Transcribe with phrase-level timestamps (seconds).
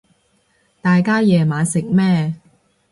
[0.81, 2.33] 大家夜晚食咩